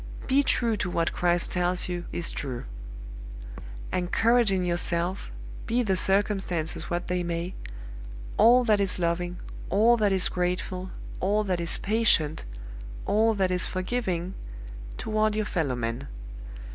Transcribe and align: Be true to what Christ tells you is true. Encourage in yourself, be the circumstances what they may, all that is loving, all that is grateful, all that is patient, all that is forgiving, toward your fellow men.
Be 0.25 0.41
true 0.41 0.75
to 0.77 0.89
what 0.89 1.13
Christ 1.13 1.51
tells 1.51 1.87
you 1.87 2.05
is 2.11 2.31
true. 2.31 2.63
Encourage 3.93 4.51
in 4.51 4.65
yourself, 4.65 5.29
be 5.67 5.83
the 5.83 5.95
circumstances 5.95 6.89
what 6.89 7.07
they 7.07 7.21
may, 7.21 7.53
all 8.35 8.63
that 8.63 8.79
is 8.79 8.97
loving, 8.97 9.37
all 9.69 9.97
that 9.97 10.11
is 10.11 10.27
grateful, 10.27 10.89
all 11.19 11.43
that 11.43 11.59
is 11.59 11.77
patient, 11.77 12.45
all 13.05 13.35
that 13.35 13.51
is 13.51 13.67
forgiving, 13.67 14.33
toward 14.97 15.35
your 15.35 15.45
fellow 15.45 15.75
men. 15.75 16.07